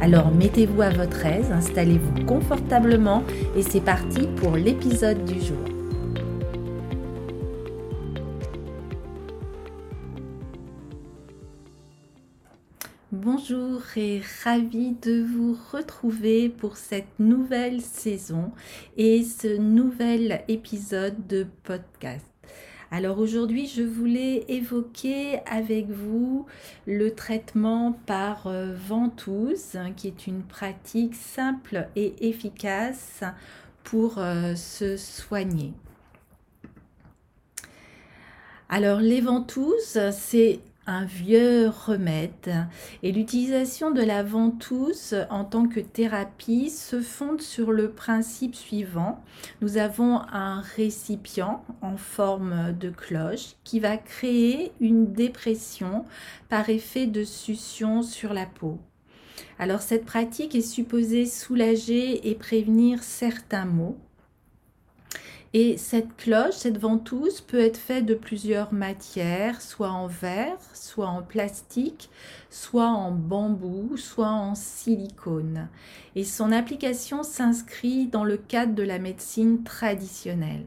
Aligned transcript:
Alors 0.00 0.30
mettez-vous 0.30 0.80
à 0.80 0.90
votre 0.90 1.26
aise, 1.26 1.50
installez-vous 1.50 2.24
confortablement 2.24 3.24
et 3.56 3.62
c'est 3.62 3.80
parti 3.80 4.28
pour 4.36 4.56
l'épisode 4.56 5.24
du 5.24 5.40
jour. 5.40 5.58
Bonjour 13.10 13.80
et 13.96 14.22
ravi 14.44 14.92
de 15.02 15.22
vous 15.22 15.56
retrouver 15.72 16.48
pour 16.48 16.76
cette 16.76 17.18
nouvelle 17.18 17.80
saison 17.80 18.52
et 18.96 19.24
ce 19.24 19.56
nouvel 19.58 20.42
épisode 20.46 21.26
de 21.26 21.46
podcast. 21.64 22.37
Alors 22.90 23.18
aujourd'hui, 23.18 23.66
je 23.66 23.82
voulais 23.82 24.46
évoquer 24.48 25.40
avec 25.44 25.90
vous 25.90 26.46
le 26.86 27.14
traitement 27.14 27.92
par 28.06 28.46
euh, 28.46 28.74
ventouse, 28.74 29.76
hein, 29.76 29.92
qui 29.92 30.06
est 30.08 30.26
une 30.26 30.42
pratique 30.42 31.14
simple 31.14 31.88
et 31.96 32.14
efficace 32.26 33.24
pour 33.84 34.18
euh, 34.18 34.54
se 34.54 34.96
soigner. 34.96 35.74
Alors 38.70 39.00
les 39.00 39.20
ventouses, 39.20 39.98
c'est 40.12 40.60
un 40.88 41.04
vieux 41.04 41.68
remède 41.68 42.66
et 43.02 43.12
l'utilisation 43.12 43.90
de 43.90 44.00
la 44.00 44.22
ventouse 44.22 45.14
en 45.28 45.44
tant 45.44 45.68
que 45.68 45.80
thérapie 45.80 46.70
se 46.70 47.02
fonde 47.02 47.42
sur 47.42 47.72
le 47.72 47.90
principe 47.90 48.54
suivant. 48.54 49.22
Nous 49.60 49.76
avons 49.76 50.22
un 50.32 50.62
récipient 50.62 51.62
en 51.82 51.98
forme 51.98 52.72
de 52.72 52.88
cloche 52.88 53.54
qui 53.64 53.80
va 53.80 53.98
créer 53.98 54.72
une 54.80 55.12
dépression 55.12 56.06
par 56.48 56.70
effet 56.70 57.06
de 57.06 57.22
succion 57.22 58.02
sur 58.02 58.32
la 58.32 58.46
peau. 58.46 58.78
Alors 59.58 59.82
cette 59.82 60.06
pratique 60.06 60.54
est 60.54 60.62
supposée 60.62 61.26
soulager 61.26 62.30
et 62.30 62.34
prévenir 62.34 63.02
certains 63.02 63.66
maux 63.66 63.98
et 65.54 65.78
cette 65.78 66.14
cloche, 66.16 66.56
cette 66.56 66.78
ventouse 66.78 67.40
peut 67.40 67.60
être 67.60 67.78
faite 67.78 68.04
de 68.04 68.14
plusieurs 68.14 68.72
matières, 68.74 69.62
soit 69.62 69.90
en 69.90 70.06
verre, 70.06 70.58
soit 70.74 71.08
en 71.08 71.22
plastique, 71.22 72.10
soit 72.50 72.88
en 72.88 73.12
bambou, 73.12 73.96
soit 73.96 74.28
en 74.28 74.54
silicone. 74.54 75.68
Et 76.14 76.24
son 76.24 76.52
application 76.52 77.22
s'inscrit 77.22 78.08
dans 78.08 78.24
le 78.24 78.36
cadre 78.36 78.74
de 78.74 78.82
la 78.82 78.98
médecine 78.98 79.62
traditionnelle. 79.62 80.66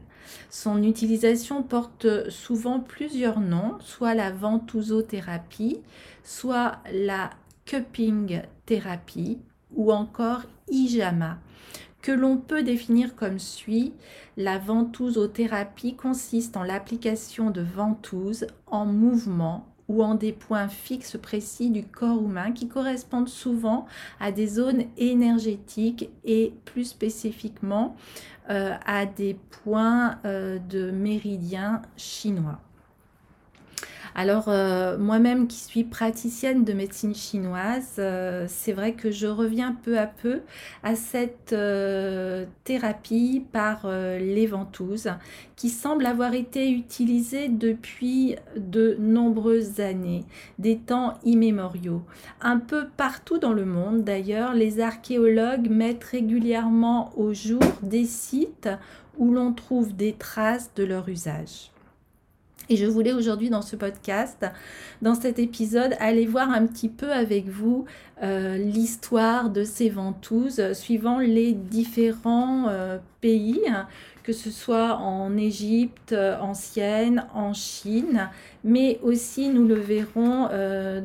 Son 0.50 0.82
utilisation 0.82 1.62
porte 1.62 2.30
souvent 2.30 2.80
plusieurs 2.80 3.38
noms, 3.38 3.76
soit 3.80 4.14
la 4.14 4.32
ventousothérapie, 4.32 5.80
soit 6.24 6.78
la 6.92 7.30
cupping 7.66 8.42
thérapie 8.66 9.38
ou 9.74 9.92
encore 9.92 10.42
ijama 10.68 11.38
que 12.02 12.12
l'on 12.12 12.36
peut 12.36 12.62
définir 12.62 13.16
comme 13.16 13.38
suit. 13.38 13.94
La 14.36 14.58
ventousothérapie 14.58 15.94
consiste 15.94 16.56
en 16.56 16.64
l'application 16.64 17.50
de 17.50 17.62
ventouses 17.62 18.46
en 18.66 18.84
mouvement 18.84 19.68
ou 19.88 20.02
en 20.02 20.14
des 20.14 20.32
points 20.32 20.68
fixes 20.68 21.16
précis 21.16 21.70
du 21.70 21.84
corps 21.84 22.22
humain 22.22 22.52
qui 22.52 22.68
correspondent 22.68 23.28
souvent 23.28 23.86
à 24.20 24.32
des 24.32 24.46
zones 24.46 24.84
énergétiques 24.96 26.10
et 26.24 26.54
plus 26.64 26.84
spécifiquement 26.84 27.96
euh, 28.50 28.74
à 28.84 29.06
des 29.06 29.36
points 29.62 30.18
euh, 30.24 30.58
de 30.58 30.90
méridien 30.90 31.82
chinois. 31.96 32.60
Alors 34.14 34.44
euh, 34.48 34.98
moi-même 34.98 35.46
qui 35.46 35.58
suis 35.58 35.84
praticienne 35.84 36.64
de 36.64 36.74
médecine 36.74 37.14
chinoise, 37.14 37.94
euh, 37.98 38.44
c'est 38.46 38.72
vrai 38.72 38.92
que 38.92 39.10
je 39.10 39.26
reviens 39.26 39.74
peu 39.82 39.98
à 39.98 40.06
peu 40.06 40.40
à 40.82 40.96
cette 40.96 41.54
euh, 41.54 42.44
thérapie 42.64 43.44
par 43.52 43.86
les 43.86 44.46
ventouses 44.46 45.08
qui 45.56 45.70
semble 45.70 46.04
avoir 46.06 46.34
été 46.34 46.70
utilisée 46.70 47.48
depuis 47.48 48.36
de 48.56 48.96
nombreuses 48.98 49.80
années, 49.80 50.24
des 50.58 50.76
temps 50.76 51.14
immémoriaux. 51.24 52.02
Un 52.40 52.58
peu 52.58 52.88
partout 52.96 53.38
dans 53.38 53.52
le 53.52 53.64
monde 53.64 54.04
d'ailleurs, 54.04 54.54
les 54.54 54.80
archéologues 54.80 55.70
mettent 55.70 56.04
régulièrement 56.04 57.12
au 57.16 57.32
jour 57.32 57.62
des 57.82 58.04
sites 58.04 58.68
où 59.16 59.32
l'on 59.32 59.52
trouve 59.52 59.94
des 59.94 60.12
traces 60.12 60.70
de 60.74 60.84
leur 60.84 61.08
usage. 61.08 61.72
Et 62.72 62.76
je 62.76 62.86
voulais 62.86 63.12
aujourd'hui 63.12 63.50
dans 63.50 63.60
ce 63.60 63.76
podcast, 63.76 64.46
dans 65.02 65.14
cet 65.14 65.38
épisode, 65.38 65.94
aller 66.00 66.24
voir 66.24 66.48
un 66.48 66.66
petit 66.66 66.88
peu 66.88 67.12
avec 67.12 67.46
vous 67.46 67.84
euh, 68.22 68.56
l'histoire 68.56 69.50
de 69.50 69.62
ces 69.62 69.90
ventouses 69.90 70.72
suivant 70.72 71.18
les 71.18 71.52
différents 71.52 72.68
euh, 72.70 72.96
pays, 73.20 73.60
que 74.22 74.32
ce 74.32 74.50
soit 74.50 74.96
en 74.96 75.36
Égypte 75.36 76.14
euh, 76.14 76.38
ancienne, 76.38 77.26
en 77.34 77.52
Chine, 77.52 78.30
mais 78.64 78.98
aussi 79.02 79.50
nous 79.50 79.66
le 79.66 79.74
verrons 79.74 80.48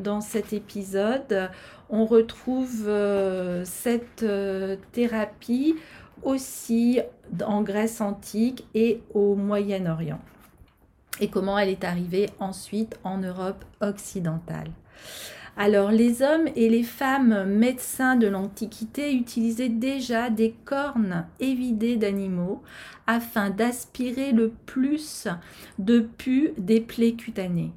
dans 0.01 0.21
cet 0.21 0.53
épisode, 0.53 1.49
on 1.89 2.05
retrouve 2.05 2.89
cette 3.65 4.25
thérapie 4.93 5.75
aussi 6.23 7.01
en 7.45 7.61
Grèce 7.61 7.99
antique 7.99 8.65
et 8.73 9.01
au 9.13 9.35
Moyen-Orient 9.35 10.21
et 11.19 11.29
comment 11.29 11.57
elle 11.57 11.69
est 11.69 11.83
arrivée 11.83 12.29
ensuite 12.39 12.97
en 13.03 13.17
Europe 13.17 13.63
occidentale. 13.81 14.71
Alors 15.59 15.89
les 15.89 16.21
hommes 16.21 16.47
et 16.55 16.69
les 16.69 16.83
femmes 16.83 17.45
médecins 17.45 18.15
de 18.15 18.27
l'Antiquité 18.27 19.13
utilisaient 19.13 19.69
déjà 19.69 20.29
des 20.29 20.53
cornes 20.65 21.25
évidées 21.39 21.95
d'animaux 21.95 22.61
afin 23.07 23.49
d'aspirer 23.49 24.33
le 24.33 24.51
plus 24.67 25.27
de 25.79 26.01
pus 26.01 26.51
des 26.57 26.79
plaies 26.79 27.13
cutanées. 27.13 27.71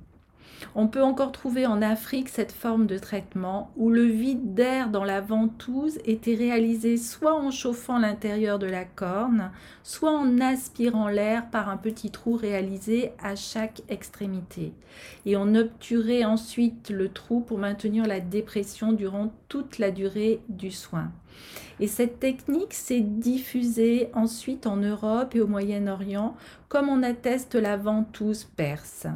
On 0.74 0.86
peut 0.86 1.02
encore 1.02 1.32
trouver 1.32 1.66
en 1.66 1.82
Afrique 1.82 2.28
cette 2.28 2.52
forme 2.52 2.86
de 2.86 2.98
traitement 2.98 3.70
où 3.76 3.90
le 3.90 4.04
vide 4.04 4.54
d'air 4.54 4.90
dans 4.90 5.04
la 5.04 5.20
ventouse 5.20 5.98
était 6.04 6.34
réalisé 6.34 6.96
soit 6.96 7.34
en 7.34 7.50
chauffant 7.50 7.98
l'intérieur 7.98 8.58
de 8.58 8.66
la 8.66 8.84
corne, 8.84 9.50
soit 9.82 10.12
en 10.12 10.40
aspirant 10.40 11.08
l'air 11.08 11.50
par 11.50 11.68
un 11.68 11.76
petit 11.76 12.10
trou 12.10 12.34
réalisé 12.34 13.12
à 13.22 13.36
chaque 13.36 13.82
extrémité. 13.88 14.72
Et 15.26 15.36
on 15.36 15.54
obturait 15.54 16.24
ensuite 16.24 16.90
le 16.90 17.08
trou 17.08 17.40
pour 17.40 17.58
maintenir 17.58 18.06
la 18.06 18.20
dépression 18.20 18.92
durant 18.92 19.32
toute 19.48 19.78
la 19.78 19.90
durée 19.90 20.40
du 20.48 20.70
soin. 20.70 21.10
Et 21.78 21.86
cette 21.86 22.20
technique 22.20 22.74
s'est 22.74 23.00
diffusée 23.00 24.10
ensuite 24.12 24.66
en 24.66 24.76
Europe 24.76 25.34
et 25.34 25.40
au 25.40 25.46
Moyen-Orient, 25.46 26.36
comme 26.68 26.88
on 26.88 27.02
atteste 27.02 27.54
la 27.54 27.76
ventouse 27.76 28.44
perse 28.44 29.06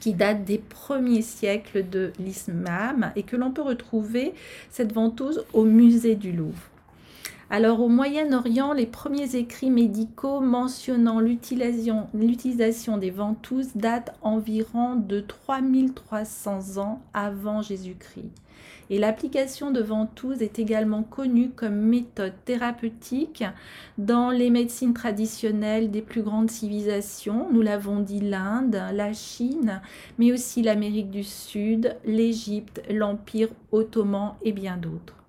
qui 0.00 0.14
date 0.14 0.44
des 0.44 0.58
premiers 0.58 1.22
siècles 1.22 1.88
de 1.88 2.12
l'islam 2.18 3.12
et 3.16 3.22
que 3.22 3.36
l'on 3.36 3.50
peut 3.50 3.62
retrouver 3.62 4.34
cette 4.70 4.92
ventouse 4.92 5.44
au 5.52 5.64
musée 5.64 6.14
du 6.14 6.32
Louvre. 6.32 6.71
Alors 7.54 7.80
au 7.82 7.88
Moyen-Orient, 7.88 8.72
les 8.72 8.86
premiers 8.86 9.36
écrits 9.36 9.68
médicaux 9.68 10.40
mentionnant 10.40 11.20
l'utilisation 11.20 12.96
des 12.96 13.10
ventouses 13.10 13.72
datent 13.74 14.16
environ 14.22 14.96
de 14.96 15.20
3300 15.20 16.78
ans 16.78 17.02
avant 17.12 17.60
Jésus-Christ. 17.60 18.30
Et 18.88 18.98
l'application 18.98 19.70
de 19.70 19.82
ventouses 19.82 20.40
est 20.40 20.58
également 20.58 21.02
connue 21.02 21.50
comme 21.50 21.74
méthode 21.74 22.32
thérapeutique 22.46 23.44
dans 23.98 24.30
les 24.30 24.48
médecines 24.48 24.94
traditionnelles 24.94 25.90
des 25.90 26.00
plus 26.00 26.22
grandes 26.22 26.50
civilisations. 26.50 27.48
Nous 27.52 27.60
l'avons 27.60 28.00
dit 28.00 28.20
l'Inde, 28.20 28.80
la 28.94 29.12
Chine, 29.12 29.82
mais 30.16 30.32
aussi 30.32 30.62
l'Amérique 30.62 31.10
du 31.10 31.22
Sud, 31.22 31.98
l'Égypte, 32.06 32.80
l'Empire 32.88 33.48
ottoman 33.72 34.36
et 34.42 34.52
bien 34.52 34.78
d'autres. 34.78 35.21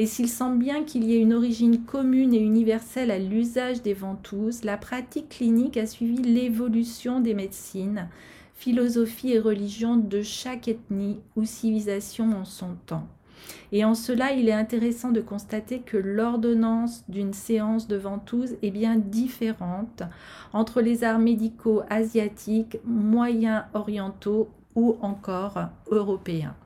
Et 0.00 0.06
s'il 0.06 0.30
semble 0.30 0.56
bien 0.56 0.82
qu'il 0.82 1.04
y 1.04 1.14
ait 1.14 1.20
une 1.20 1.34
origine 1.34 1.84
commune 1.84 2.32
et 2.32 2.40
universelle 2.40 3.10
à 3.10 3.18
l'usage 3.18 3.82
des 3.82 3.92
ventouses, 3.92 4.64
la 4.64 4.78
pratique 4.78 5.28
clinique 5.28 5.76
a 5.76 5.84
suivi 5.84 6.22
l'évolution 6.22 7.20
des 7.20 7.34
médecines, 7.34 8.08
philosophie 8.54 9.32
et 9.32 9.38
religion 9.38 9.96
de 9.96 10.22
chaque 10.22 10.68
ethnie 10.68 11.18
ou 11.36 11.44
civilisation 11.44 12.32
en 12.34 12.46
son 12.46 12.76
temps. 12.86 13.08
Et 13.72 13.84
en 13.84 13.94
cela, 13.94 14.32
il 14.32 14.48
est 14.48 14.54
intéressant 14.54 15.10
de 15.10 15.20
constater 15.20 15.80
que 15.80 15.98
l'ordonnance 15.98 17.04
d'une 17.10 17.34
séance 17.34 17.86
de 17.86 17.96
ventouse 17.96 18.56
est 18.62 18.70
bien 18.70 18.96
différente 18.96 20.02
entre 20.54 20.80
les 20.80 21.04
arts 21.04 21.18
médicaux 21.18 21.82
asiatiques, 21.90 22.78
moyens 22.86 23.64
orientaux 23.74 24.48
ou 24.74 24.96
encore 25.02 25.58
européens. 25.90 26.56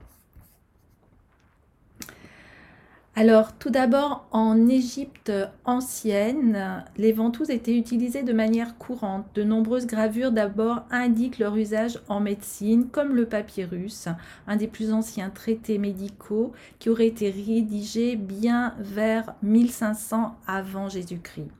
Alors, 3.17 3.53
tout 3.53 3.71
d'abord, 3.71 4.27
en 4.33 4.67
Égypte 4.67 5.31
ancienne, 5.65 6.85
les 6.97 7.13
ventouses 7.13 7.51
étaient 7.51 7.79
utilisées 7.79 8.25
de 8.25 8.33
manière 8.33 8.77
courante. 8.77 9.25
De 9.37 9.45
nombreuses 9.45 9.87
gravures 9.87 10.33
d'abord 10.33 10.83
indiquent 10.91 11.39
leur 11.39 11.55
usage 11.57 12.01
en 12.09 12.19
médecine, 12.19 12.89
comme 12.89 13.15
le 13.15 13.27
papyrus, 13.27 14.09
un 14.49 14.57
des 14.57 14.67
plus 14.67 14.93
anciens 14.93 15.31
traités 15.31 15.79
médicaux 15.79 16.53
qui 16.81 16.91
aurait 16.91 17.07
été 17.07 17.31
rédigé 17.31 18.17
bien 18.17 18.75
vers 18.81 19.35
1500 19.45 20.35
avant 20.49 20.89
Jésus-Christ. 20.89 21.51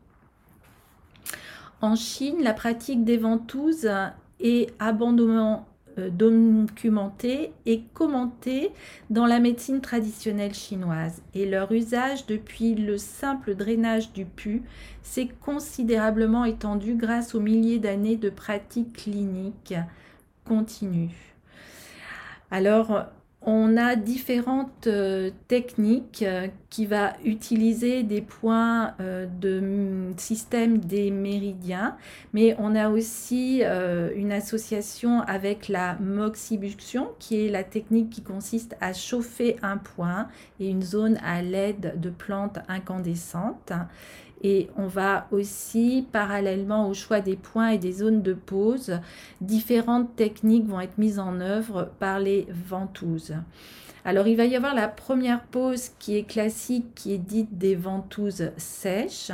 En 1.81 1.95
Chine, 1.95 2.43
la 2.43 2.55
pratique 2.55 3.05
des 3.05 3.19
ventouses 3.19 3.89
est 4.41 4.71
euh, 4.83 5.59
documentés 5.99 7.53
et 7.67 7.83
commentés 7.95 8.71
dans 9.11 9.27
la 9.27 9.41
médecine 9.41 9.81
traditionnelle 9.81 10.55
chinoise. 10.55 11.23
Et 11.35 11.47
leur 11.47 11.73
usage 11.73 12.27
depuis 12.27 12.75
le 12.75 12.99
simple 12.99 13.55
drainage 13.55 14.13
du 14.13 14.25
pu 14.25 14.63
s'est 15.03 15.29
considérablement 15.41 16.45
étendu 16.45 16.95
grâce 16.95 17.35
aux 17.35 17.41
milliers 17.41 17.79
d'années 17.79 18.17
de 18.17 18.31
pratiques 18.31 18.93
cliniques 18.95 19.75
continues. 20.45 21.35
Alors, 22.51 23.07
on 23.47 23.77
a 23.77 23.95
différentes 23.95 24.87
euh, 24.87 25.31
techniques 25.49 26.25
euh, 26.27 26.49
qui 26.71 26.87
va 26.87 27.13
utiliser 27.25 28.03
des 28.03 28.21
points 28.21 28.95
euh, 29.01 29.27
de 29.27 30.13
système 30.17 30.79
des 30.79 31.11
méridiens, 31.11 31.97
mais 32.33 32.57
on 32.59 32.75
a 32.75 32.89
aussi 32.89 33.63
une 33.63 34.33
association 34.33 35.21
avec 35.23 35.69
la 35.69 35.97
moxibuction, 36.01 37.11
qui 37.19 37.47
est 37.47 37.51
la 37.51 37.65
technique 37.65 38.11
qui 38.11 38.23
consiste 38.23 38.77
à 38.81 38.93
chauffer 38.93 39.57
un 39.63 39.77
point 39.77 40.29
et 40.59 40.69
une 40.69 40.83
zone 40.83 41.19
à 41.25 41.43
l'aide 41.43 42.01
de 42.01 42.11
plantes 42.11 42.59
incandescentes. 42.69 43.73
Et 44.47 44.69
on 44.77 44.87
va 44.87 45.27
aussi, 45.33 46.07
parallèlement 46.13 46.89
au 46.89 46.95
choix 46.95 47.21
des 47.21 47.35
points 47.35 47.71
et 47.71 47.79
des 47.79 47.93
zones 47.93 48.21
de 48.21 48.35
pause, 48.35 49.01
différentes 49.41 50.15
techniques 50.17 50.67
vont 50.67 50.81
être 50.81 50.99
mises 50.99 51.19
en 51.19 51.41
œuvre 51.41 51.91
par 51.99 52.21
les 52.21 52.47
ventouses. 52.69 53.33
Alors 54.05 54.27
il 54.27 54.37
va 54.37 54.45
y 54.45 54.55
avoir 54.55 54.75
la 54.75 54.87
première 54.87 55.43
pause 55.45 55.89
qui 55.99 56.19
est 56.19 56.25
classique, 56.25 56.95
qui 56.95 57.15
est 57.15 57.19
dite 57.19 57.57
des 57.57 57.75
ventouses 57.75 58.51
sèches, 58.59 59.33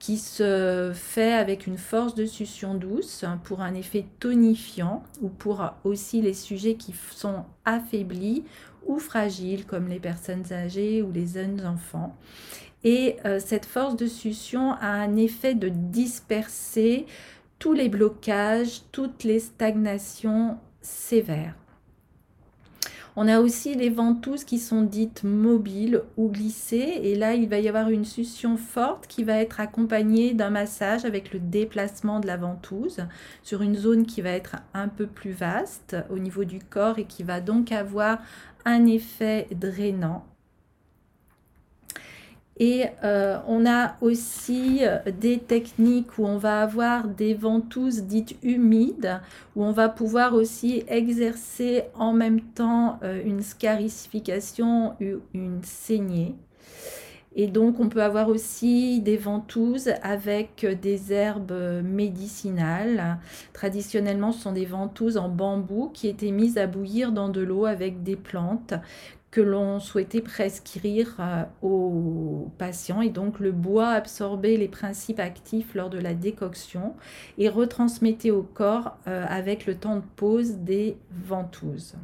qui 0.00 0.16
se 0.16 0.92
fait 0.94 1.34
avec 1.34 1.66
une 1.66 1.76
force 1.76 2.14
de 2.14 2.24
succion 2.24 2.74
douce 2.74 3.24
pour 3.44 3.60
un 3.60 3.74
effet 3.74 4.06
tonifiant 4.18 5.04
ou 5.20 5.28
pour 5.28 5.62
aussi 5.84 6.22
les 6.22 6.32
sujets 6.32 6.74
qui 6.74 6.94
sont 7.10 7.44
affaiblis 7.66 8.42
ou 8.86 8.98
fragiles 8.98 9.66
comme 9.66 9.88
les 9.88 10.00
personnes 10.00 10.50
âgées 10.52 11.02
ou 11.02 11.12
les 11.12 11.26
jeunes 11.26 11.64
enfants. 11.66 12.16
Et 12.82 13.18
euh, 13.26 13.38
cette 13.38 13.66
force 13.66 13.94
de 13.94 14.06
succion 14.06 14.72
a 14.72 14.88
un 14.88 15.16
effet 15.16 15.54
de 15.54 15.68
disperser 15.68 17.04
tous 17.58 17.74
les 17.74 17.90
blocages, 17.90 18.80
toutes 18.92 19.22
les 19.22 19.38
stagnations 19.38 20.56
sévères. 20.80 21.59
On 23.16 23.26
a 23.26 23.40
aussi 23.40 23.74
les 23.74 23.90
ventouses 23.90 24.44
qui 24.44 24.58
sont 24.58 24.82
dites 24.82 25.24
mobiles 25.24 26.02
ou 26.16 26.28
glissées. 26.28 27.00
Et 27.02 27.16
là, 27.16 27.34
il 27.34 27.48
va 27.48 27.58
y 27.58 27.68
avoir 27.68 27.90
une 27.90 28.04
succion 28.04 28.56
forte 28.56 29.06
qui 29.08 29.24
va 29.24 29.38
être 29.38 29.60
accompagnée 29.60 30.32
d'un 30.32 30.50
massage 30.50 31.04
avec 31.04 31.32
le 31.32 31.40
déplacement 31.40 32.20
de 32.20 32.26
la 32.26 32.36
ventouse 32.36 33.06
sur 33.42 33.62
une 33.62 33.74
zone 33.74 34.06
qui 34.06 34.20
va 34.20 34.30
être 34.30 34.56
un 34.74 34.88
peu 34.88 35.06
plus 35.06 35.32
vaste 35.32 35.96
au 36.10 36.18
niveau 36.18 36.44
du 36.44 36.60
corps 36.60 36.98
et 36.98 37.04
qui 37.04 37.22
va 37.22 37.40
donc 37.40 37.72
avoir 37.72 38.18
un 38.64 38.86
effet 38.86 39.48
drainant. 39.52 40.24
Et 42.62 42.84
euh, 43.04 43.38
on 43.48 43.64
a 43.64 43.96
aussi 44.02 44.80
euh, 44.82 44.98
des 45.18 45.38
techniques 45.38 46.18
où 46.18 46.26
on 46.26 46.36
va 46.36 46.60
avoir 46.60 47.08
des 47.08 47.32
ventouses 47.32 48.02
dites 48.02 48.36
humides, 48.42 49.18
où 49.56 49.64
on 49.64 49.72
va 49.72 49.88
pouvoir 49.88 50.34
aussi 50.34 50.84
exercer 50.86 51.84
en 51.94 52.12
même 52.12 52.42
temps 52.42 52.98
euh, 53.02 53.22
une 53.24 53.40
scarification 53.40 54.94
une 55.32 55.60
saignée. 55.62 56.34
Et 57.34 57.46
donc, 57.46 57.78
on 57.80 57.88
peut 57.88 58.02
avoir 58.02 58.28
aussi 58.28 59.00
des 59.00 59.16
ventouses 59.16 59.92
avec 60.02 60.66
des 60.82 61.12
herbes 61.12 61.80
médicinales. 61.84 63.18
Traditionnellement, 63.52 64.32
ce 64.32 64.42
sont 64.42 64.52
des 64.52 64.66
ventouses 64.66 65.16
en 65.16 65.28
bambou 65.28 65.90
qui 65.94 66.08
étaient 66.08 66.32
mises 66.32 66.58
à 66.58 66.66
bouillir 66.66 67.12
dans 67.12 67.28
de 67.28 67.40
l'eau 67.40 67.66
avec 67.66 68.02
des 68.02 68.16
plantes 68.16 68.74
que 69.30 69.40
l'on 69.40 69.78
souhaitait 69.78 70.20
prescrire 70.20 71.16
euh, 71.20 71.44
aux 71.62 72.50
patients 72.58 73.00
et 73.00 73.10
donc 73.10 73.38
le 73.38 73.52
bois 73.52 73.90
absorbait 73.90 74.56
les 74.56 74.68
principes 74.68 75.20
actifs 75.20 75.74
lors 75.74 75.88
de 75.88 75.98
la 75.98 76.14
décoction 76.14 76.94
et 77.38 77.48
retransmettait 77.48 78.32
au 78.32 78.42
corps 78.42 78.96
euh, 79.06 79.24
avec 79.28 79.66
le 79.66 79.76
temps 79.76 79.96
de 79.96 80.02
pause 80.16 80.56
des 80.56 80.96
ventouses. 81.10 81.94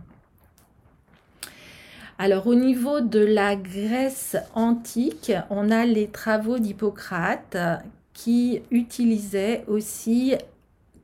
Alors 2.19 2.47
au 2.47 2.55
niveau 2.55 3.01
de 3.01 3.19
la 3.19 3.57
Grèce 3.57 4.37
antique, 4.55 5.33
on 5.51 5.71
a 5.71 5.85
les 5.85 6.09
travaux 6.09 6.59
d'Hippocrate 6.59 7.59
qui 8.15 8.63
utilisaient 8.71 9.65
aussi 9.67 10.35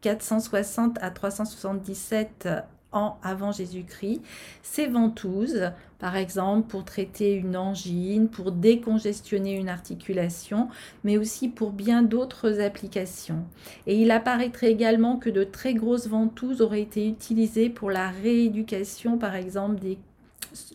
460 0.00 0.98
à 1.02 1.10
377 1.10 2.48
avant 2.92 3.52
Jésus-Christ, 3.52 4.20
ces 4.62 4.86
ventouses 4.86 5.70
par 5.98 6.16
exemple 6.16 6.66
pour 6.66 6.84
traiter 6.84 7.34
une 7.34 7.56
angine, 7.56 8.28
pour 8.28 8.50
décongestionner 8.50 9.54
une 9.54 9.68
articulation, 9.68 10.68
mais 11.04 11.16
aussi 11.16 11.48
pour 11.48 11.70
bien 11.70 12.02
d'autres 12.02 12.60
applications. 12.60 13.44
Et 13.86 13.96
il 13.96 14.10
apparaîtrait 14.10 14.72
également 14.72 15.16
que 15.16 15.30
de 15.30 15.44
très 15.44 15.74
grosses 15.74 16.08
ventouses 16.08 16.60
auraient 16.60 16.82
été 16.82 17.06
utilisées 17.06 17.70
pour 17.70 17.90
la 17.90 18.10
rééducation, 18.10 19.16
par 19.16 19.36
exemple, 19.36 19.78
des 19.78 19.96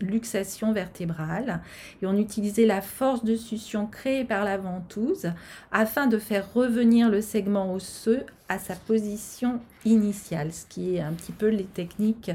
luxations 0.02 0.74
vertébrales 0.74 1.62
et 2.02 2.08
on 2.08 2.18
utilisait 2.18 2.66
la 2.66 2.82
force 2.82 3.24
de 3.24 3.36
succion 3.36 3.88
créée 3.88 4.24
par 4.24 4.44
la 4.44 4.58
ventouse 4.58 5.32
afin 5.72 6.08
de 6.08 6.18
faire 6.18 6.54
revenir 6.54 7.10
le 7.10 7.22
segment 7.22 7.74
osseux 7.74 8.26
à 8.50 8.60
sa 8.60 8.76
position 8.76 9.60
initiale, 9.86 10.54
ce 10.54 10.66
qui 10.66 10.96
est 10.96 11.02
un 11.02 11.14
petit 11.14 11.32
peu 11.32 11.48
les 11.48 11.66
techniques 11.66 12.32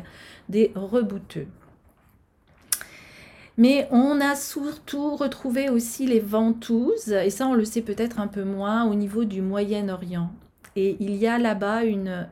des 0.48 0.72
rebouteux. 0.74 1.46
Mais 3.58 3.86
on 3.90 4.20
a 4.20 4.34
surtout 4.34 5.14
retrouvé 5.16 5.68
aussi 5.68 6.06
les 6.06 6.20
ventouses, 6.20 7.12
et 7.12 7.30
ça 7.30 7.46
on 7.46 7.54
le 7.54 7.64
sait 7.64 7.82
peut-être 7.82 8.18
un 8.18 8.26
peu 8.26 8.44
moins 8.44 8.86
au 8.86 8.94
niveau 8.94 9.24
du 9.24 9.42
Moyen-Orient. 9.42 10.30
Et 10.74 10.96
il 11.00 11.14
y 11.16 11.26
a 11.26 11.38
là-bas 11.38 11.84
une 11.84 12.28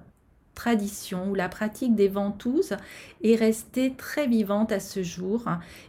tradition 0.55 1.31
où 1.31 1.35
la 1.35 1.49
pratique 1.49 1.95
des 1.95 2.09
ventouses 2.09 2.77
est 3.23 3.35
restée 3.35 3.95
très 3.95 4.27
vivante 4.27 4.73
à 4.73 4.81
ce 4.81 5.03
jour. 5.03 5.45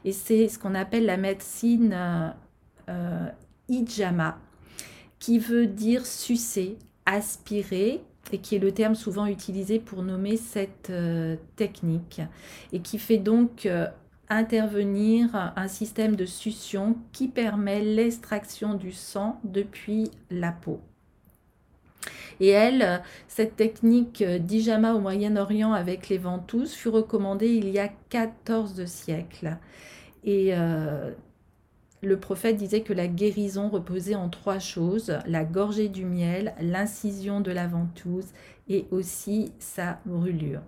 Et 0.05 0.11
c'est 0.11 0.47
ce 0.47 0.59
qu'on 0.59 0.75
appelle 0.75 1.05
la 1.05 1.17
médecine 1.17 2.33
euh, 2.89 3.29
ijama, 3.69 4.37
qui 5.19 5.39
veut 5.39 5.67
dire 5.67 6.05
sucer, 6.05 6.77
aspirer, 7.05 8.01
et 8.31 8.37
qui 8.37 8.55
est 8.55 8.59
le 8.59 8.71
terme 8.71 8.95
souvent 8.95 9.25
utilisé 9.25 9.79
pour 9.79 10.03
nommer 10.03 10.37
cette 10.37 10.89
euh, 10.89 11.35
technique, 11.55 12.21
et 12.71 12.79
qui 12.81 12.97
fait 12.99 13.17
donc 13.17 13.65
euh, 13.65 13.87
intervenir 14.29 15.53
un 15.55 15.67
système 15.67 16.15
de 16.15 16.25
succion 16.25 16.95
qui 17.11 17.27
permet 17.27 17.81
l'extraction 17.81 18.75
du 18.75 18.91
sang 18.91 19.39
depuis 19.43 20.09
la 20.29 20.51
peau. 20.51 20.79
Et 22.39 22.49
elle, 22.49 23.01
cette 23.27 23.55
technique 23.55 24.23
d'Ijama 24.23 24.93
au 24.93 24.99
Moyen-Orient 24.99 25.73
avec 25.73 26.09
les 26.09 26.17
ventouses 26.17 26.73
fut 26.73 26.89
recommandée 26.89 27.49
il 27.49 27.69
y 27.69 27.79
a 27.79 27.89
14 28.09 28.85
siècles. 28.85 29.57
Et 30.23 30.49
euh, 30.53 31.11
le 32.01 32.17
prophète 32.17 32.57
disait 32.57 32.81
que 32.81 32.93
la 32.93 33.07
guérison 33.07 33.69
reposait 33.69 34.15
en 34.15 34.29
trois 34.29 34.59
choses, 34.59 35.17
la 35.27 35.43
gorgée 35.43 35.89
du 35.89 36.05
miel, 36.05 36.53
l'incision 36.59 37.41
de 37.41 37.51
la 37.51 37.67
ventouse 37.67 38.27
et 38.69 38.85
aussi 38.91 39.51
sa 39.59 39.99
brûlure. 40.05 40.61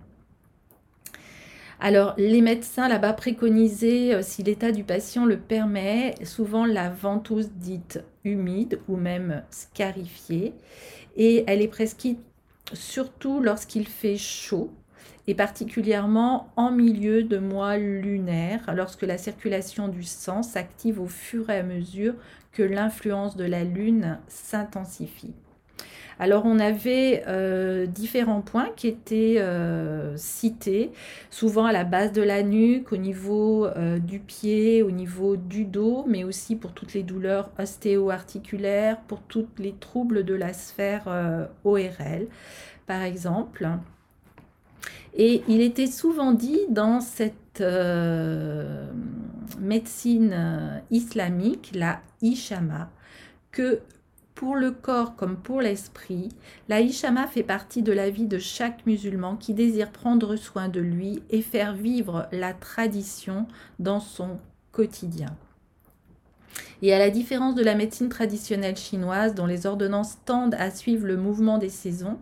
Alors, 1.80 2.14
les 2.16 2.40
médecins 2.40 2.88
là-bas 2.88 3.12
préconisaient, 3.12 4.14
euh, 4.14 4.22
si 4.22 4.42
l'état 4.42 4.72
du 4.72 4.84
patient 4.84 5.26
le 5.26 5.36
permet, 5.36 6.14
souvent 6.24 6.64
la 6.64 6.88
ventouse 6.88 7.50
dite 7.50 8.02
humide 8.24 8.80
ou 8.88 8.96
même 8.96 9.42
scarifiée. 9.50 10.54
Et 11.16 11.44
elle 11.46 11.62
est 11.62 11.68
prescrite 11.68 12.18
surtout 12.72 13.40
lorsqu'il 13.40 13.86
fait 13.86 14.16
chaud. 14.16 14.70
et 15.26 15.34
particulièrement 15.34 16.48
en 16.56 16.70
milieu 16.70 17.22
de 17.22 17.38
mois 17.38 17.78
lunaire, 17.78 18.74
lorsque 18.74 19.02
la 19.02 19.16
circulation 19.16 19.88
du 19.88 20.02
sang 20.02 20.42
s'active 20.42 21.00
au 21.00 21.06
fur 21.06 21.48
et 21.48 21.56
à 21.58 21.62
mesure 21.62 22.14
que 22.52 22.62
l'influence 22.62 23.36
de 23.36 23.44
la 23.44 23.64
Lune 23.64 24.18
s'intensifie. 24.28 25.32
Alors 26.18 26.44
on 26.46 26.58
avait 26.58 27.24
euh, 27.26 27.86
différents 27.86 28.40
points 28.40 28.70
qui 28.76 28.86
étaient 28.86 29.36
euh, 29.38 30.16
cités, 30.16 30.92
souvent 31.30 31.64
à 31.64 31.72
la 31.72 31.84
base 31.84 32.12
de 32.12 32.22
la 32.22 32.42
nuque, 32.42 32.92
au 32.92 32.96
niveau 32.96 33.66
euh, 33.66 33.98
du 33.98 34.20
pied, 34.20 34.82
au 34.82 34.90
niveau 34.90 35.36
du 35.36 35.64
dos, 35.64 36.04
mais 36.06 36.22
aussi 36.24 36.54
pour 36.56 36.72
toutes 36.72 36.94
les 36.94 37.02
douleurs 37.02 37.50
ostéo-articulaires, 37.58 39.00
pour 39.08 39.22
tous 39.22 39.46
les 39.58 39.72
troubles 39.72 40.24
de 40.24 40.34
la 40.34 40.52
sphère 40.52 41.48
ORL, 41.64 42.28
par 42.86 43.02
exemple. 43.02 43.68
Et 45.16 45.42
il 45.48 45.60
était 45.60 45.86
souvent 45.86 46.32
dit 46.32 46.60
dans 46.68 47.00
cette 47.00 47.62
médecine 49.60 50.82
islamique, 50.90 51.72
la 51.74 52.00
Ishama, 52.20 52.90
que 53.52 53.80
pour 54.34 54.56
le 54.56 54.72
corps 54.72 55.14
comme 55.16 55.36
pour 55.36 55.60
l'esprit, 55.60 56.28
la 56.68 56.80
Ishama 56.80 57.26
fait 57.26 57.42
partie 57.42 57.82
de 57.82 57.92
la 57.92 58.10
vie 58.10 58.26
de 58.26 58.38
chaque 58.38 58.84
musulman 58.84 59.36
qui 59.36 59.54
désire 59.54 59.92
prendre 59.92 60.36
soin 60.36 60.68
de 60.68 60.80
lui 60.80 61.22
et 61.30 61.40
faire 61.40 61.74
vivre 61.74 62.26
la 62.32 62.52
tradition 62.52 63.46
dans 63.78 64.00
son 64.00 64.38
quotidien. 64.72 65.36
Et 66.82 66.92
à 66.92 66.98
la 66.98 67.10
différence 67.10 67.54
de 67.54 67.62
la 67.62 67.74
médecine 67.74 68.08
traditionnelle 68.08 68.76
chinoise, 68.76 69.34
dont 69.34 69.46
les 69.46 69.66
ordonnances 69.66 70.18
tendent 70.24 70.56
à 70.58 70.70
suivre 70.70 71.06
le 71.06 71.16
mouvement 71.16 71.58
des 71.58 71.68
saisons, 71.68 72.18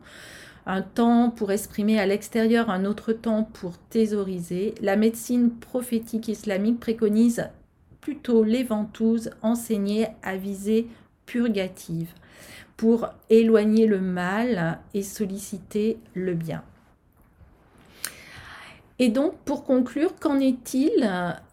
un 0.66 0.82
temps 0.82 1.30
pour 1.30 1.50
exprimer 1.50 1.98
à 1.98 2.06
l'extérieur, 2.06 2.70
un 2.70 2.84
autre 2.84 3.12
temps 3.12 3.44
pour 3.44 3.78
thésauriser, 3.78 4.74
la 4.80 4.96
médecine 4.96 5.50
prophétique 5.50 6.28
islamique 6.28 6.78
préconise 6.78 7.48
plutôt 8.00 8.44
les 8.44 8.62
ventouses 8.62 9.30
enseignées 9.42 10.08
à 10.22 10.36
viser 10.36 10.86
purgative 11.32 12.12
pour 12.76 13.08
éloigner 13.30 13.86
le 13.86 14.00
mal 14.00 14.80
et 14.92 15.02
solliciter 15.02 15.96
le 16.12 16.34
bien. 16.34 16.62
Et 18.98 19.08
donc, 19.08 19.34
pour 19.46 19.64
conclure, 19.64 20.14
qu'en 20.20 20.38
est-il 20.38 20.92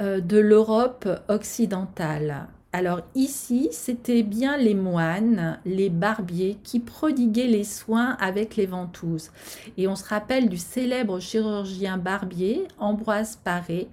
euh, 0.02 0.20
de 0.20 0.38
l'Europe 0.38 1.08
occidentale? 1.30 2.48
Alors 2.74 3.02
ici, 3.16 3.70
c'était 3.72 4.22
bien 4.22 4.58
les 4.58 4.76
moines, 4.76 5.60
les 5.66 5.90
barbiers 5.90 6.58
qui 6.62 6.82
prodiguaient 6.82 7.48
les 7.48 7.64
soins 7.64 8.18
avec 8.20 8.58
les 8.58 8.66
ventouses. 8.66 9.32
Et 9.78 9.88
on 9.88 9.96
se 9.96 10.04
rappelle 10.04 10.50
du 10.50 10.58
célèbre 10.58 11.22
chirurgien 11.22 11.98
barbier 11.98 12.68
Ambroise 12.78 13.40
Paré, 13.44 13.88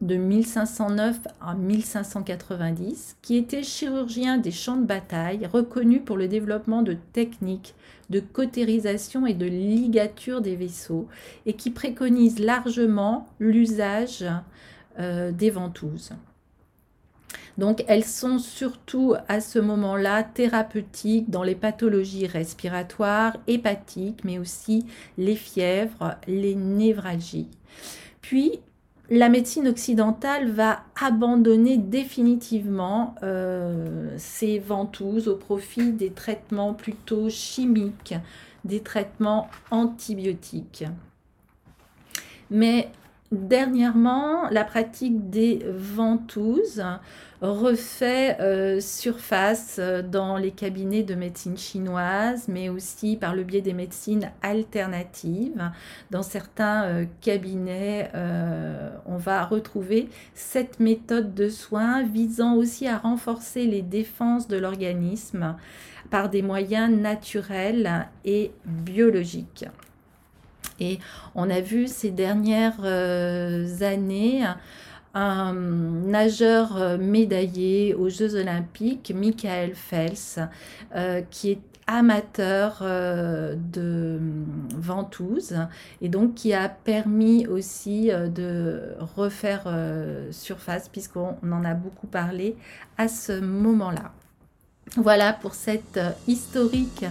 de 0.00 0.16
1509 0.16 1.20
à 1.40 1.54
1590, 1.54 3.16
qui 3.22 3.36
était 3.36 3.62
chirurgien 3.62 4.38
des 4.38 4.50
champs 4.50 4.76
de 4.76 4.84
bataille, 4.84 5.46
reconnu 5.46 6.00
pour 6.00 6.16
le 6.16 6.28
développement 6.28 6.82
de 6.82 6.96
techniques 7.12 7.74
de 8.10 8.20
cautérisation 8.20 9.26
et 9.26 9.34
de 9.34 9.46
ligature 9.46 10.40
des 10.40 10.56
vaisseaux, 10.56 11.08
et 11.46 11.54
qui 11.54 11.70
préconise 11.70 12.38
largement 12.38 13.28
l'usage 13.38 14.24
euh, 14.98 15.32
des 15.32 15.50
ventouses. 15.50 16.12
Donc 17.56 17.84
elles 17.86 18.04
sont 18.04 18.38
surtout 18.38 19.14
à 19.28 19.40
ce 19.40 19.58
moment-là 19.58 20.22
thérapeutiques 20.22 21.30
dans 21.30 21.44
les 21.44 21.54
pathologies 21.54 22.26
respiratoires, 22.26 23.36
hépatiques, 23.46 24.24
mais 24.24 24.38
aussi 24.38 24.86
les 25.18 25.36
fièvres, 25.36 26.16
les 26.26 26.56
névralgies. 26.56 27.48
Puis 28.20 28.60
la 29.10 29.28
médecine 29.28 29.68
occidentale 29.68 30.50
va 30.50 30.82
abandonner 31.00 31.76
définitivement 31.76 33.14
euh, 33.22 34.14
ces 34.16 34.58
ventouses 34.58 35.28
au 35.28 35.36
profit 35.36 35.92
des 35.92 36.10
traitements 36.10 36.72
plutôt 36.72 37.28
chimiques, 37.28 38.14
des 38.64 38.80
traitements 38.80 39.50
antibiotiques. 39.70 40.84
Mais 42.50 42.90
dernièrement, 43.32 44.48
la 44.50 44.64
pratique 44.64 45.30
des 45.30 45.64
ventouses 45.68 46.84
refait 47.44 48.36
euh, 48.40 48.80
surface 48.80 49.76
euh, 49.78 50.02
dans 50.02 50.36
les 50.36 50.50
cabinets 50.50 51.02
de 51.02 51.14
médecine 51.14 51.58
chinoise, 51.58 52.48
mais 52.48 52.68
aussi 52.68 53.16
par 53.16 53.34
le 53.34 53.42
biais 53.42 53.60
des 53.60 53.74
médecines 53.74 54.30
alternatives. 54.42 55.70
Dans 56.10 56.22
certains 56.22 56.84
euh, 56.84 57.04
cabinets, 57.20 58.10
on 59.06 59.16
va 59.16 59.44
retrouver 59.44 60.08
cette 60.34 60.80
méthode 60.80 61.34
de 61.34 61.48
soins 61.48 62.02
visant 62.02 62.54
aussi 62.54 62.86
à 62.86 62.98
renforcer 62.98 63.66
les 63.66 63.82
défenses 63.82 64.48
de 64.48 64.56
l'organisme 64.56 65.56
par 66.10 66.30
des 66.30 66.42
moyens 66.42 66.90
naturels 66.90 68.06
et 68.24 68.52
biologiques. 68.64 69.66
Et 70.80 70.98
on 71.34 71.50
a 71.50 71.60
vu 71.60 71.86
ces 71.86 72.10
dernières 72.10 72.84
années 72.84 74.44
un 75.14 75.54
nageur 75.54 76.76
euh, 76.76 76.98
médaillé 76.98 77.94
aux 77.94 78.08
Jeux 78.08 78.34
olympiques, 78.34 79.12
Michael 79.14 79.74
Phelps, 79.74 80.40
euh, 80.94 81.22
qui 81.30 81.52
est 81.52 81.60
amateur 81.86 82.78
euh, 82.82 83.54
de 83.56 84.18
ventouse 84.74 85.54
et 86.00 86.08
donc 86.08 86.34
qui 86.34 86.54
a 86.54 86.68
permis 86.68 87.46
aussi 87.46 88.08
de 88.08 88.94
refaire 89.14 89.64
surface 90.30 90.88
puisqu'on 90.88 91.36
en 91.52 91.64
a 91.64 91.74
beaucoup 91.74 92.06
parlé 92.06 92.56
à 92.96 93.06
ce 93.06 93.38
moment-là. 93.38 94.12
Voilà 94.96 95.32
pour 95.32 95.54
cette 95.54 95.96
euh, 95.96 96.10
historique 96.28 97.04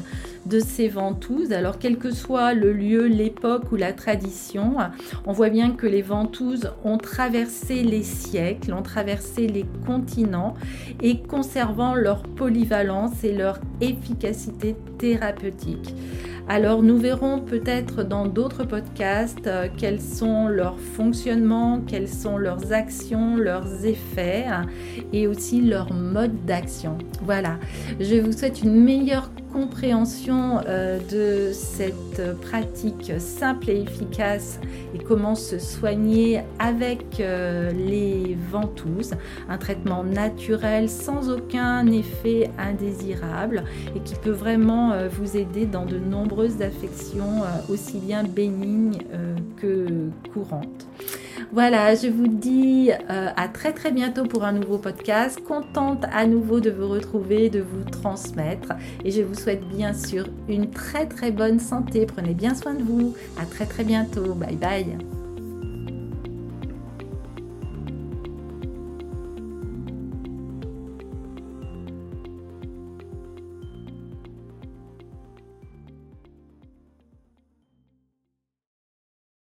de 0.46 0.60
ces 0.60 0.88
ventouses. 0.88 1.52
Alors 1.52 1.80
quel 1.80 1.98
que 1.98 2.12
soit 2.12 2.54
le 2.54 2.74
lieu, 2.74 3.08
l'époque 3.08 3.72
ou 3.72 3.76
la 3.76 3.94
tradition, 3.94 4.76
on 5.26 5.32
voit 5.32 5.50
bien 5.50 5.72
que 5.72 5.88
les 5.88 6.02
ventouses 6.02 6.72
ont 6.84 6.98
traversé 6.98 7.84
les 7.84 8.04
siècles, 8.04 8.74
ont 8.74 8.82
traversé 8.82 9.48
les 9.48 9.66
continents 9.86 10.54
et 11.02 11.22
conservant 11.22 11.96
leur 11.96 12.24
polyvalence 12.24 13.24
et 13.24 13.34
leur 13.34 13.60
efficacité 13.82 14.76
thérapeutique. 14.98 15.96
Alors 16.50 16.84
nous 16.84 16.98
verrons 16.98 17.40
peut-être 17.40 18.04
dans 18.04 18.26
d'autres 18.26 18.66
podcasts 18.66 19.48
euh, 19.48 19.70
quels 19.78 20.02
sont 20.02 20.50
leurs 20.50 20.78
fonctionnements, 20.78 21.80
quelles 21.88 22.10
sont 22.10 22.38
leurs 22.38 22.74
actions, 22.74 23.38
leurs 23.38 23.86
effets 23.86 24.46
et 25.14 25.26
aussi 25.26 25.62
leur 25.62 25.94
mode 25.94 26.46
d'action. 26.46 26.98
Voilà, 27.22 27.60
je 28.00 28.16
vous 28.16 28.34
souhaite 28.34 28.62
une 28.62 28.84
meilleure 28.84 29.30
compréhension 29.54 30.62
euh, 30.68 31.00
de 31.12 31.54
cette 31.54 32.40
pratique 32.42 33.14
simple 33.20 33.70
et 33.70 33.82
efficace 33.82 34.60
et 34.96 34.98
comment 34.98 35.36
se 35.36 35.60
soigner 35.60 36.42
avec 36.60 37.20
euh, 37.20 37.72
les 37.72 38.36
ventouses. 38.52 39.14
Un 39.48 39.58
traitement 39.58 40.04
naturel 40.04 40.90
sans 40.90 41.30
aucun 41.30 41.86
effet 41.88 42.50
indésirable 42.58 43.64
et 43.96 44.00
qui 44.00 44.16
peut 44.16 44.32
vraiment 44.32 44.92
euh, 44.92 45.08
vous 45.08 45.38
aider 45.38 45.66
dans 45.66 45.86
de 45.86 46.00
nombreuses 46.00 46.62
affections 46.62 47.44
aussi 47.70 48.00
bien 48.00 48.24
bénignes 48.24 49.00
que 49.58 50.10
courantes. 50.34 50.88
Voilà, 51.52 51.96
je 51.96 52.08
vous 52.08 52.28
dis 52.28 52.92
euh, 52.92 53.30
à 53.36 53.48
très 53.48 53.74
très 53.74 53.92
bientôt 53.92 54.26
pour 54.26 54.44
un 54.44 54.54
nouveau 54.54 54.78
podcast. 54.78 55.40
Contente 55.44 56.06
à 56.12 56.26
nouveau 56.26 56.60
de 56.60 56.70
vous 56.70 56.88
retrouver, 56.88 57.50
de 57.50 57.62
vous 57.62 57.84
transmettre. 57.84 58.70
Et 59.04 59.12
je 59.12 59.22
vous 59.22 59.36
souhaite 59.36 59.68
bien 59.68 59.94
sûr 59.94 60.28
une 60.48 60.70
très 60.70 61.08
très 61.08 61.32
bonne 61.32 61.60
santé. 61.60 62.06
Prenez 62.06 62.34
bien 62.34 62.56
soin 62.56 62.74
de 62.74 62.84
vous. 62.84 63.16
À 63.40 63.46
très 63.46 63.66
très 63.66 63.84
bientôt. 63.84 64.34
Bye 64.34 64.56
bye. 64.56 65.13